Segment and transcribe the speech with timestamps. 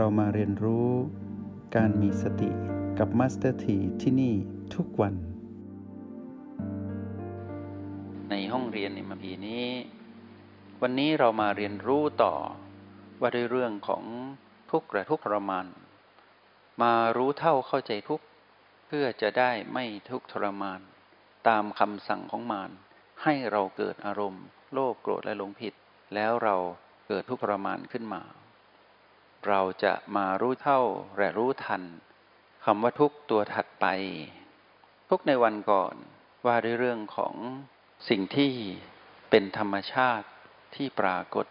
[0.00, 0.88] เรามาเรียนรู้
[1.76, 2.50] การมีสติ
[2.98, 4.34] กับ Master T ที่นี่
[4.74, 5.14] ทุกวัน
[8.30, 9.66] ในห้องเรียนในมัพีนี้
[10.82, 12.34] วันนี้เรามาเรียนรู้ต่อ
[13.20, 14.04] ว่าด้วยเรื่องของ
[14.70, 15.66] ทุกข์และทุกข์ทรมาน
[16.82, 18.24] มารู้เท่าเข้าใจทุกข์
[18.86, 20.80] เพื่อจะได้ไม่ทุกข์ทรมาน
[21.48, 22.70] ตามคำสั่งของมาร
[23.22, 25.74] ให้เราเกิดอารมณ์ โลภโกรธและหลงผิด
[26.14, 26.56] แล้วเรา
[27.08, 28.22] เกิดทุกข์ทรมานขึ้นมา
[29.48, 30.80] เราจะมารู้เท่า
[31.18, 31.82] และรู้ทัน
[32.64, 33.86] คำว่าทุกตัวถัดไป
[35.08, 35.94] ทุกในวันก่อน
[36.46, 37.34] ว่าด้วยเรื่องของ
[38.08, 38.52] สิ่งที่
[39.30, 40.28] เป็นธรรมชาติ
[40.74, 41.46] ที่ปรากฏ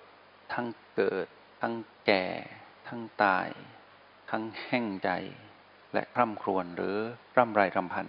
[0.54, 1.28] ทั้งเกิด
[1.62, 1.74] ทั้ง
[2.06, 2.26] แก่
[2.88, 3.48] ทั้งตาย
[4.32, 5.10] ทั้งแห้งใจ
[5.94, 6.98] และคร่ำครวญหรือ
[7.38, 8.08] ร่ำไรรำพัน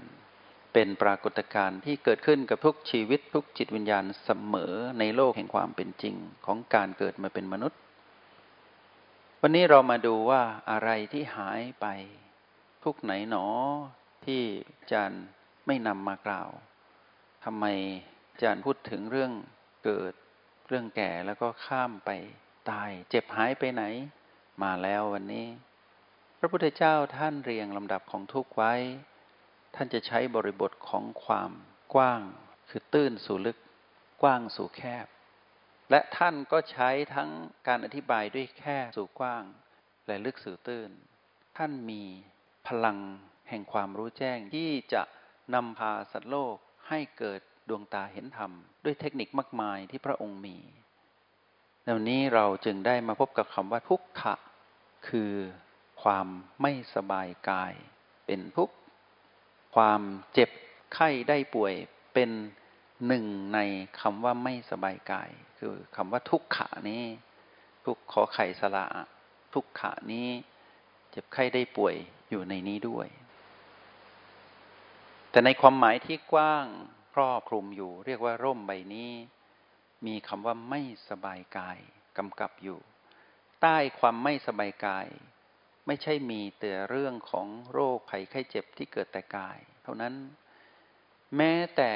[0.72, 6.14] เป็นปรากฏการณ์ที่เกิดขึ้นกับทุกชีวิตทุกจิตวิญญาณเสมอในโลกแห่งความเป็นจริง
[6.46, 7.78] ของการเกิดมาเป็นมนุษย์
[9.48, 11.86] วันนี้เรามาดูว่าอะไรที่หายไป
[12.84, 13.46] ทุกไหนหนอ
[14.24, 14.42] ที่
[14.78, 15.24] อาจารย์
[15.66, 16.50] ไม่นำมากล่าว
[17.44, 17.64] ทำไม
[18.30, 19.32] อาจารย์พูดถึงเรื่อง
[19.84, 20.12] เกิด
[20.68, 22.10] เรื่องแก่แล้วก็ข้ามไป
[22.70, 23.84] ตาย เจ็บหายไปไหน
[24.62, 25.46] มาแล้ววันนี้
[26.38, 28.74] พระพุทธเจ้าท่านเรียงลำดับของทุกไว้
[29.74, 31.50] ท่านจะใช้บริบทของความ
[31.94, 32.20] กว้าง
[32.68, 33.58] คือตื้นสู่ลึก
[34.22, 35.06] กว้างสู่แคบ
[35.90, 37.30] และท่านก็ใช้ทั้ง
[37.68, 39.44] การอธิบายด้วยแคบสู่กว้าง
[40.06, 40.90] และลึกสู่ตื้น
[41.58, 42.02] ท่านมี
[42.68, 42.98] พลัง
[43.48, 45.02] แห่งความรู้แจ้งที่จะ
[45.54, 46.56] นำพาสัตว์โลก
[46.88, 48.52] ให้เกิดดวงตาเห็นธรรม
[48.84, 50.56] ด้วยเทคนิคมากมายที่พระองค์มี
[51.82, 54.34] ในวันนี้เราจึงได้มาพบกับคำว่าทุกขะ
[55.08, 55.32] คือ
[56.02, 56.26] ความ
[56.62, 57.72] ไม่สบายกาย
[58.26, 58.74] เป็นทุกข์
[59.74, 60.00] ความ
[60.32, 60.50] เจ็บ
[60.94, 61.74] ไข้ได้ป่วย
[62.14, 62.30] เป็น
[63.06, 63.58] หนึ่งใน
[64.00, 67.04] คำว่าไม่สบายกาย คือคำว่าทุกขะนี้
[67.84, 68.86] ทุกขอไข่สละ
[69.54, 70.28] ทุกขะนี้
[71.10, 71.94] เจ็บไข้ได้ป่วย
[72.30, 73.08] อยู่ในนี้ด้วย
[75.30, 76.66] แต่ในความหมายที่กว้าง
[77.14, 79.12] ครอบคลุมอยู่ เรียกว่าร่มใบนี้
[80.06, 81.78] มีคำว่าไม่สบายกาย
[82.18, 82.78] กำกับอยู่
[83.60, 85.06] ใต้ความไม่สบายกาย
[85.86, 90.14] ไม่ใช่มีแต่เรื่องของโรคภัยไข้เจ็บที่เกิดแต่กาย เท่านั้น
[91.36, 91.92] แม้แต่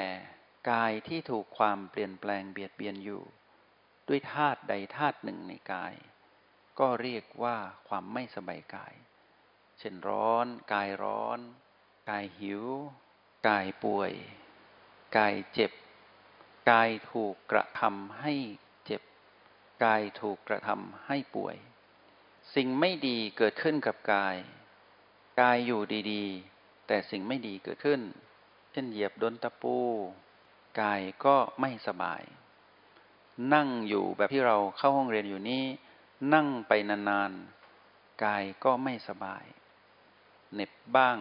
[0.71, 3.22] กายที่ถูกความเปลี่ยนแปลงเบียดเบียนอยู่
[4.09, 5.94] ด้วยธาตุใดธาตุหนึ่งในกาย
[6.78, 7.56] ก็เรียกว่า
[7.88, 8.94] ความไม่สบายกาย
[9.78, 11.38] เช่นร้อน กายร้อน
[12.10, 12.65] กายหิว
[13.48, 14.12] กายป่วย
[15.16, 15.72] กายเจ็บ
[16.71, 18.34] กายถูกกระทำให้
[18.84, 19.03] เจ็บ
[19.84, 21.56] กายถูกกระทำให้ป่วย
[22.54, 24.37] สิ่งไม่ดีเกิดขึ้นกับกาย
[25.41, 25.81] กายอยู่
[26.12, 28.00] ดีๆ แต่สิ่งไม่ดีเกิดขึ้น
[28.72, 29.78] เช่นเหยียบโดนตะปู
[30.81, 32.22] กายก็ไม่สบาย
[33.54, 35.64] นั่งอยู่แบบที่เราเข้าห้องเรียนอยู่นี้
[36.34, 39.44] นั่งไปนานๆ กายก็ไม่สบาย
[40.53, 41.19] เหน็บบ้าง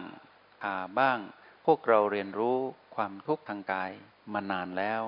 [0.64, 1.18] หาบ้าง
[1.66, 2.58] พวกเราเรียนรู้
[2.94, 3.90] ความทุกข์ทางกาย
[4.32, 5.02] มานานแล้ว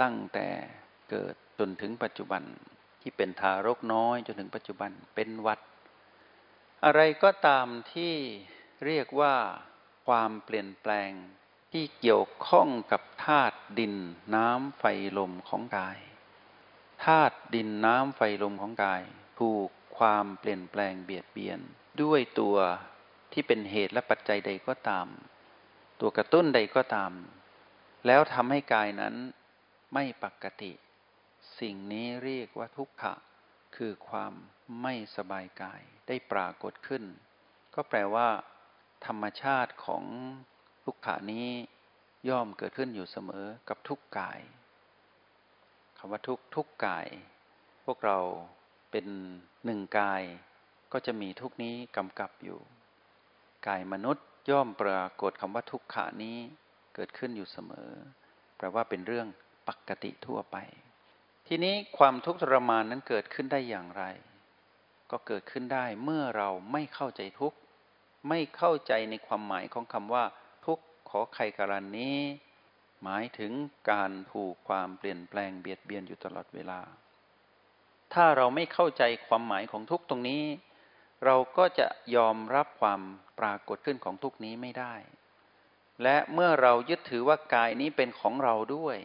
[0.00, 0.48] ตั้งแต่
[1.10, 2.42] เกิดจนถึงปัจจุบัน
[3.00, 5.60] ที่เป็นทารกน้อยจนถึงปัจจุบันเป็นวัด
[6.84, 8.14] อะไรก็ตามที่
[8.86, 9.34] เรียกว่า
[10.06, 11.10] ความเปลี่ยนแปลง
[11.76, 13.94] ที่เกี่ยวข้องกับธาตุดิน
[14.34, 14.84] น้ำไฟ
[15.18, 15.98] ลมของกาย
[17.04, 19.02] ธาตุดินน้ำไฟลมของกาย
[19.40, 19.68] ถูก
[19.98, 21.60] ความเปลี่ยนแปลงเบียดเบียน
[22.02, 22.56] ด้วยตัว
[23.32, 25.06] ที่เป็นเหตุและปัจจัยใดก็ตาม
[26.00, 27.12] ตัวกระตุ้นใดก็ตาม
[28.06, 29.14] แล้วทำให้กายนั้น
[29.94, 30.72] ไม่ปกติ
[31.60, 33.14] สิ่งนี้เรียกว่าทุกขะ
[33.76, 34.32] คือความ
[34.82, 37.04] ไม่สบายกายได้ปรากฏขึ้น
[37.74, 38.28] ก็แปลว่า
[39.06, 40.04] ธรรมชาติของ
[40.84, 41.48] ทุกขานี้
[42.28, 44.40] ย่อมเกิดขึ้นอยู่เสมอกับทุกกาย
[45.98, 47.06] คำว่าทุกทุกกาย
[47.84, 48.18] พวกเรา
[48.90, 49.06] เป็น
[49.64, 50.22] หนึ่งกาย
[50.92, 52.60] ก็จะมีทุกนี้กำกับอยู่
[53.66, 56.36] กายมนุษย์ย่อมปรากฏคำว่าทุกขานี้
[56.94, 57.90] เกิดขึ้นอยู่เสมอ
[58.56, 59.26] แปลว่าเป็นเรื่อง
[59.68, 60.56] ปกติทั่วไป
[61.46, 64.04] ทีนี้ความทุกข์ทรมานนั้นเกิดขึ้นได้อย่างไร
[65.10, 67.58] ก็เกิดขึ้นได้เมื่อเราไม่เข้าใจทุกข์
[68.28, 70.24] ไม่เข้าใจในความหมายของคำว่า
[71.12, 72.18] ขอใครการันนี้
[73.02, 73.52] หมายถึง
[73.90, 76.80] การถูกความเปลี่ยนแปลงเบียดเบียนอยู่ตลอดเวลา
[78.14, 80.44] ถ้าเราไม่เข้าใจความหมายของทุกตรงนี้
[81.24, 81.86] เราก็จะ
[82.16, 83.00] ยอมรับความ
[83.38, 84.94] ปรากฏขึ้นของทุกนี้ไม่ได้
[86.02, 88.98] และเมื่อเรายึดถือว่ากายนี้เป็นของเราด้วย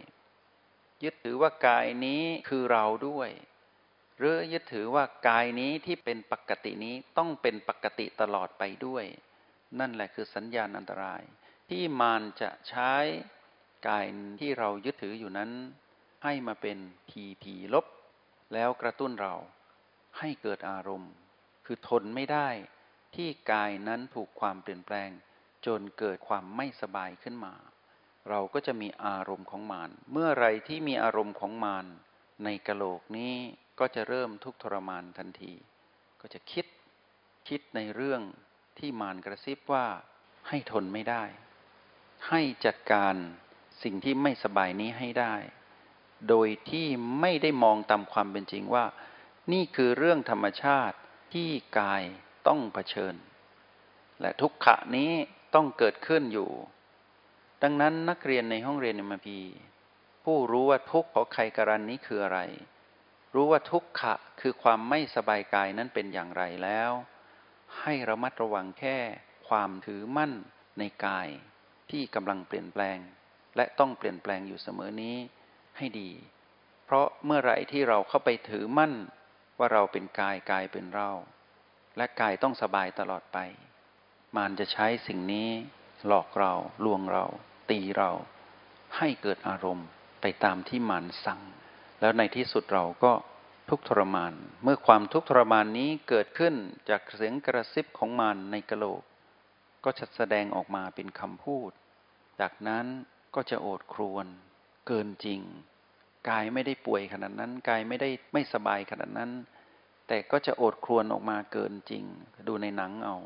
[1.03, 3.29] ยึดถือว่ากายนี้คือเราด้วย
[4.17, 9.05] หรือยึดถือว่ากายนี้ที่เป็นปกตินี้ต้องเป็นปกติตลอดไปด้วย
[9.79, 11.23] นั่นแหละคือสัญญาณอันตราย
[11.69, 12.93] ที่มารจะใช้
[13.87, 14.05] กาย
[14.39, 15.51] ที่เรายึดถืออยู่นั้น
[16.23, 16.77] ให้มาเป็น
[17.11, 17.85] ทีทีลบ
[18.53, 19.35] แล้วกระตุ้นเรา
[20.19, 21.11] ให้เกิดอารมณ์
[21.65, 22.49] คือทนไม่ได้
[23.15, 25.09] ที่กายนั้นถูกความเปลี่ยนแปลง
[25.65, 27.53] จนเกิดความไม่สบายขึ้นมา
[28.29, 31.85] เราก็จะมีอารมณ์ของมารเมื่อไรที่มีอารมณ์ของมาร
[32.43, 33.33] ในกะโหลกนี้
[33.79, 35.53] ก็จะเริ่มทุกข์ทรมานทันที
[36.21, 36.65] ก็จะคิด
[37.47, 38.21] คิดในเรื่อง
[38.79, 39.85] ที่มารกระซิบว่า
[40.47, 41.23] ให้ทนไม่ได้
[42.29, 43.15] ให้จัดการ
[43.83, 45.35] สิ่งที่ไม่สบายนี้ให้ได้
[46.29, 46.87] โดยที่
[47.19, 48.85] ไม่ได้มองตามความเป็นจริงว่า
[49.51, 50.97] นี่คือเรื่องธรรมชาติ
[51.33, 51.49] ที่
[51.79, 52.03] กาย
[52.47, 53.15] ต้องเผชิญ
[54.21, 55.11] และทุกขะนี้
[55.55, 56.49] ต้องเกิดขึ้นอยู่
[57.63, 59.39] ดังนั้นนักเรียนในห้องเรียนในมาพี
[60.23, 62.39] ผู้รู้ว่าทุกข์ของใครกรันนี้คืออะไร
[63.33, 66.91] รู้ว่าทุกขะคือความไม่สบายกายนั้นเป็นอย่างไรแล้ว
[67.79, 68.97] ให้ระมัดระวังแค่
[69.47, 70.33] ความถือมั่น
[70.79, 71.27] ในกาย
[71.91, 72.97] ที่กำลังเปลี่ยนแปลง
[73.55, 75.15] และต้องเปลี่ยนแปลงอยู่เสมอนี้
[75.77, 76.11] ให้ดี
[76.85, 78.93] เพราะเมื่อไรที่เราเข้าไปถือมั่น
[79.57, 81.11] ว่าเราเป็นกายกายเป็นเรา
[81.97, 83.37] และกายต้องสบายตลอดไป
[84.35, 85.49] มารจะใช้สิ่งนี้
[86.07, 86.53] หลอกเรา
[86.85, 87.25] ลวงเรา
[87.69, 88.11] ตีเรา
[88.97, 89.87] ให้เกิดอารมณ์
[90.21, 91.41] ไปตามที่มารสั่ง
[92.01, 93.13] แล้วในที่สุดเราก็
[93.69, 96.55] ทุกทรมาน เมื่อความทุกทรมานนี้เกิดขึ้น
[96.89, 99.01] จากเสียงกระซิบของมารในกะโหลก
[99.89, 101.71] ก็จะแสดงออกมาเป็นคำพูด
[102.39, 102.85] จากนั้น
[103.35, 104.25] ก็จะโอดครวน
[104.87, 105.41] เกินจริง
[106.29, 109.31] กายไม่ได้ป่วยขนาดนั้น กายไม่ได้ไม่สบายขนาดนั้น
[110.07, 112.03] แต่ก็จะโอดครวนออกมาเกินจริง
[112.47, 113.17] ดูในหนังเอา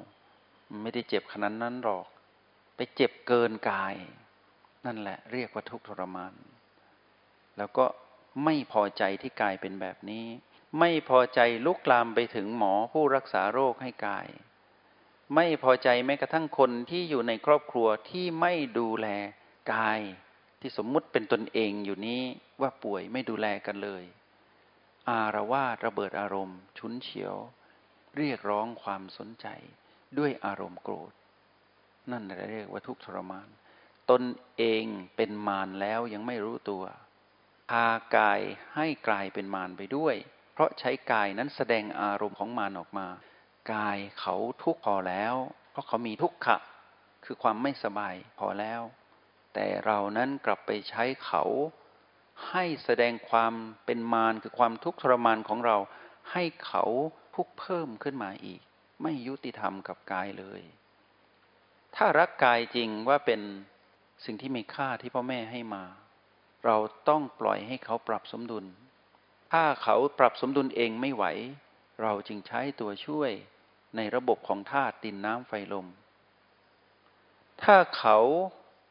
[0.81, 2.07] ไม่ได้เจ็บขนาดนั้นหรอก
[2.75, 3.95] แต่เจ็บเกินกาย
[4.85, 6.33] นั่นแหละ เรียกว่าทุกข์ทรมาน
[7.57, 7.85] แล้วก็
[8.45, 10.25] ไม่พอใจที่กายเป็นแบบนี้
[10.79, 14.27] ไม่พอใจลุกลามไปถึงหมอผู้รักษาโรคให้กาย
[15.35, 19.07] ไม่พอใจแม้กระทั่งคนที่อยู่ในครอบครัวที่ไม่ดูแล
[19.73, 20.01] กาย
[20.61, 22.21] ที่สมมุติเป็นตนเองอยู่นี้
[22.61, 24.03] ว่าป่วยไม่ดูแลกันเลย
[25.09, 27.35] อารวาระเบิดอารมณ์ ชุนเฉียว
[28.17, 29.47] เรียกร้องความสนใจ
[30.17, 31.11] ด้วยอารมณ์โกรธ
[32.11, 33.47] นั่นเรียกว่าทุกข์ทรมาน
[34.11, 34.23] ตน
[34.57, 34.85] เอง
[35.15, 36.83] เป็นมารแล้วยังไม่รู้ตัว
[37.71, 38.41] พากาย
[38.75, 40.15] ให้กลายเป็นมารไปด้วย
[40.53, 43.07] เพราะใช้กายนั้นแสดงอารมณ์ของมารออกมา
[43.71, 45.35] กายเขาทุกข์พอแล้ว
[45.71, 46.57] เพราะเขามีทุกขะ
[47.25, 48.81] คือความไม่สบายพอแล้ว
[49.53, 51.43] แต่เรานั้นกลับไปใช้เขา
[52.49, 53.53] ให้แสดงความ
[53.85, 55.77] เป็นมารคือความทุกข์ทรมานของเรา
[56.31, 56.83] ให้เขา
[57.35, 58.61] ทุกเพิ่มขึ้นมาอีก
[59.03, 60.61] ไม่ยุติธรรมกับกายเลย
[61.95, 63.41] ถ้ารักกายจริงว่าเป็น
[64.25, 65.83] สิ่งที่มีค่าที่พ่อแม่ให้มา
[66.65, 66.77] เรา
[67.09, 68.65] ต้องปล่อยให้เขาปรับสมดุล
[69.51, 71.25] ถ้าเขาปรับสมดุลเองไม่ไหว
[72.01, 73.31] เราจึงใช้ตัวช่วย
[73.95, 75.87] ในระบบของธาตุดินน้ำไฟลม
[77.63, 78.17] ถ้าเขา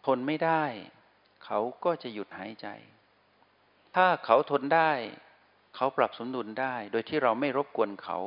[0.06, 0.64] ทนไม่ได้
[1.44, 2.66] เขาก็จะหยุดหายใจ
[3.96, 4.92] ถ้าเขาทนได้
[5.76, 8.18] เขาปรับสมดุลได้ โดยที่เราไม่รบกวนเขา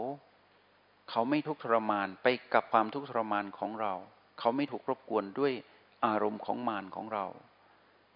[1.10, 3.94] เขาไม่ทุกข์ทรมานไปกับความทุกข์ทรมานของเรา
[4.40, 5.54] เขาไม่ถูกรบกวนด้วย
[6.06, 7.26] อารมณ์ของมารของเรา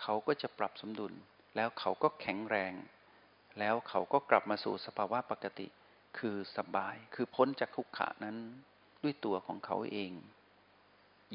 [0.01, 1.13] เขาก็จะปรับสมดุล
[1.55, 2.73] แล้วเขาก็แข็งแรง
[3.59, 5.67] แล้วเขาก็กลับมาสู่สภาวะปกติ
[6.17, 8.37] คือสบาย คือพ้นจากทุกขานั้น
[9.03, 10.11] ด้วยตัวของเขาเอง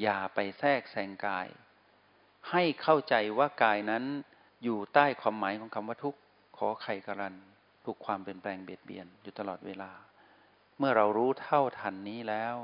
[0.03, 1.49] อย่าไปแทรกแซงกาย
[2.51, 4.05] ให้เข้าใจว่ากายนั้น
[4.63, 6.21] อยู่ใต้ความหมายของคำว่าทุกข์
[6.57, 7.37] ขอไข่กรัน
[7.85, 9.93] ถูกความเปลี่ยนแปลงเบียดเบียนอยู่ตลอดเวลา
[10.79, 12.57] เมื่อเรารู้เท่าทันนี้แล้ว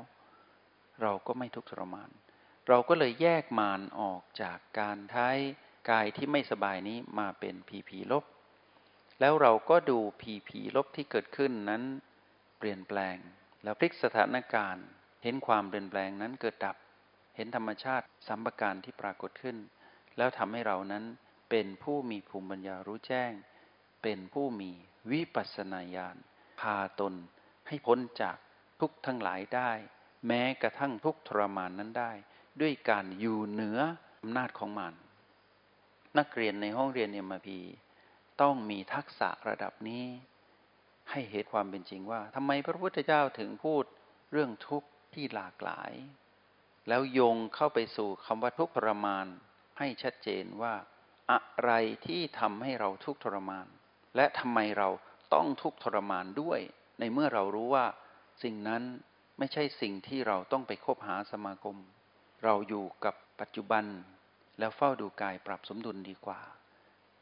[1.02, 2.10] เราก็ไม่ทุกข์ทรมาน
[2.68, 5.38] เราก็เลยแยกมารออกจากการท้าย
[5.90, 8.24] กายที่ไม่สบายนี้มาเป็นผีผีลบ
[9.20, 11.82] แล้วเราก็ดูผีผีลบที่เกิดขึ้นนั้น
[12.58, 13.16] เปลี่ยนแปลง
[13.62, 14.86] แล้วพลิกสถานการณ์
[15.22, 16.76] เห็นความเปลี่ยนแปลงนั้นเกิดดับ
[17.36, 19.56] เห็นธรรมชาติสัมปการที่ปรากฏขึ้น
[20.16, 21.04] แล้วทำให้เรานั้น
[21.50, 23.32] เป็นผู้มีภูมิปัญญารู้แจ้ง
[24.02, 24.70] เป็นผู้มี
[25.10, 26.16] วิปัสสนาญาณ
[26.60, 27.14] พาตน
[27.66, 28.36] ให้พ้นจาก
[28.80, 29.70] ทุกทั้งหลายได้
[30.26, 32.12] แม้กระทั่งทุกทรมานนั้นได้
[32.60, 33.78] ด้วยการอยู่เหนือ
[34.20, 34.94] อำนาจของมัน
[36.18, 37.58] นักเรียนในห้องเรียนเอ็มพี
[38.42, 40.04] ต้องมีทักษะระดับนี้
[41.10, 43.84] ให้เหตุความเป็นจริงว่าทำไมพระพุทธเจ้าถึงพูด
[44.32, 45.92] เรื่องทุกข์ที่หลากหลาย
[46.88, 49.26] แล้วโยงเข้าไปสู่คำว่าทุกข์ทรมาน
[49.78, 50.74] ให้ชัดเจนว่า
[51.32, 51.70] อะไร
[52.06, 53.66] ที่ทำให้เราทุกข์ทรมาน
[54.16, 54.88] และทำไมเรา
[55.34, 56.60] ต้องทุกข์ทรมานด้วย
[57.00, 57.86] ในเมื่อเรารู้ว่า
[58.42, 58.82] สิ่งนั้น
[59.38, 61.76] ไม่ใช่สิ่งที่เราต้องไปคบหาสมาคม
[62.44, 63.84] เราอยู่กับปัจจุบัน
[64.58, 66.40] แล้วเฝ้าดูกายปรับสมดุลดีกว่า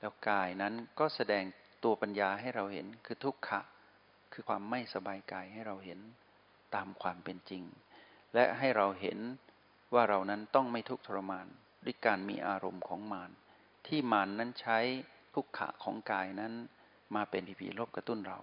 [0.01, 1.45] แล้วกายนั้นก็แสดง
[1.85, 3.61] ตัวปัญญาให้เราเห็น คือทุกขะ
[4.33, 6.01] คือความไม่สบายกายให้เราเห็น
[6.75, 7.63] ตามความเป็นจริง
[8.35, 9.19] และให้เราเห็น
[9.95, 11.47] ว่าเรานั้นต้องไม่ทุกข์ทรมาน
[11.85, 13.31] ด้วยการมีอารมณ์ของมาร
[13.87, 14.79] ที่มารนนั้นใช้
[15.35, 16.53] ทุกขะของกายนั้น
[17.15, 18.39] มาเป็นผีผีลบกระตุ้นเรา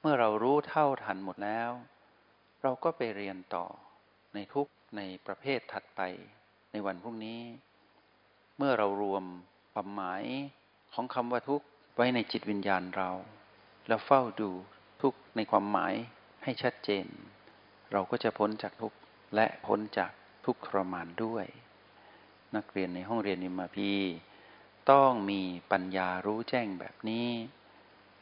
[0.00, 1.70] เมื่อเรารู้เท่าทันหมดแล้ว
[2.62, 3.66] เราก็ไปเรียนต่อ
[4.34, 4.66] ในทุก
[4.96, 6.00] ในประเภทถัดไป
[6.72, 7.40] ในวันพรุ่งนี้
[8.58, 9.24] เมื่อเรารวม
[9.72, 10.22] ความหมาย
[10.94, 11.66] ของคำว่าทุกข์
[11.96, 13.10] ไว้ในจิตวิญญาณเรา
[13.88, 14.50] แล้วเฝ้าดู
[15.02, 15.94] ทุกข์ในความหมาย
[16.42, 17.06] ให้ชัดเจน
[17.92, 18.98] เราก็จะพ้นจากทุกข์
[19.34, 20.12] และพ้นจาก
[20.44, 21.46] ทุกข์ทรมานด้วย
[22.56, 23.92] นักเรียนในห้องเรียนนิมมาพี
[24.90, 25.40] ต้องมี
[25.72, 27.28] ปัญญารู้แจ้งแบบนี้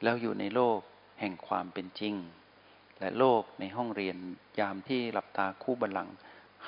[0.03, 0.79] แล้วอยู่ในโลก
[1.21, 2.15] แห่งความเป็นจริง
[3.01, 4.17] และโลกในห้องเรียน
[4.59, 6.15] ยามที่หลับตาคู่บัลลังก์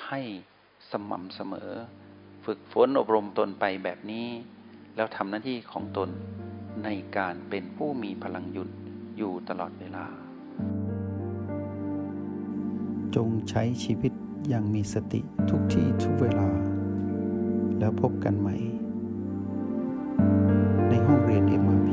[0.05, 0.21] ให้
[0.91, 1.71] สม่ำเสมอ
[2.45, 4.27] ฝึกฝนอบรมตนไปแบบนี้
[4.95, 6.09] แล้วทำหน้าที่ของตน
[6.83, 8.69] ในการเป็นผู้มีพลังหยุด
[9.17, 10.05] อยู่ตลอดเวลา
[13.15, 14.13] จงใช้ชีวิต
[14.49, 16.47] อย่างมีสติทุกที่ทุกเวลา
[17.79, 18.55] แล้วพบกันใหม่
[20.89, 21.89] ในห้องเรียน MRP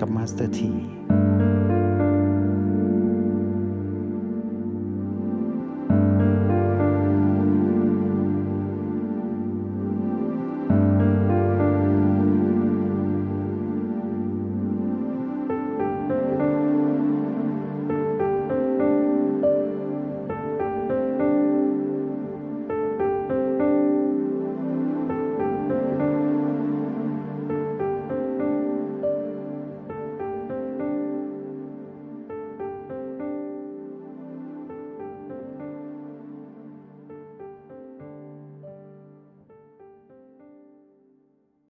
[0.00, 0.72] กับมาสเตอร์ที